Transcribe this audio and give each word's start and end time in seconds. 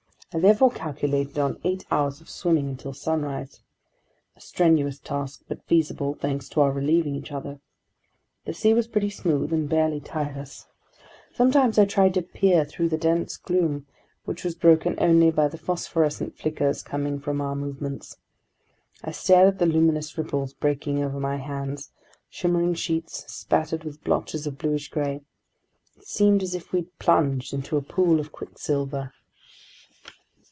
I 0.33 0.39
therefore 0.39 0.71
calculated 0.71 1.37
on 1.37 1.59
eight 1.65 1.83
hours 1.91 2.21
of 2.21 2.29
swimming 2.29 2.69
until 2.69 2.93
sunrise. 2.93 3.59
A 4.37 4.39
strenuous 4.39 4.97
task, 4.97 5.41
but 5.49 5.67
feasible, 5.67 6.13
thanks 6.13 6.47
to 6.49 6.61
our 6.61 6.71
relieving 6.71 7.15
each 7.15 7.33
other. 7.33 7.59
The 8.45 8.53
sea 8.53 8.73
was 8.73 8.87
pretty 8.87 9.09
smooth 9.09 9.51
and 9.51 9.67
barely 9.67 9.99
tired 9.99 10.37
us. 10.37 10.67
Sometimes 11.33 11.77
I 11.77 11.83
tried 11.83 12.13
to 12.13 12.21
peer 12.21 12.63
through 12.63 12.87
the 12.87 12.97
dense 12.97 13.35
gloom, 13.35 13.87
which 14.23 14.45
was 14.45 14.55
broken 14.55 14.95
only 14.99 15.31
by 15.31 15.49
the 15.49 15.57
phosphorescent 15.57 16.37
flickers 16.37 16.81
coming 16.81 17.19
from 17.19 17.41
our 17.41 17.53
movements. 17.53 18.15
I 19.03 19.11
stared 19.11 19.49
at 19.49 19.59
the 19.59 19.65
luminous 19.65 20.17
ripples 20.17 20.53
breaking 20.53 21.03
over 21.03 21.19
my 21.19 21.35
hands, 21.35 21.91
shimmering 22.29 22.75
sheets 22.75 23.25
spattered 23.29 23.83
with 23.83 24.01
blotches 24.05 24.47
of 24.47 24.57
bluish 24.57 24.87
gray. 24.87 25.23
It 25.97 26.07
seemed 26.07 26.41
as 26.41 26.55
if 26.55 26.71
we'd 26.71 26.97
plunged 26.99 27.53
into 27.53 27.75
a 27.75 27.81
pool 27.81 28.21
of 28.21 28.31
quicksilver. 28.31 29.11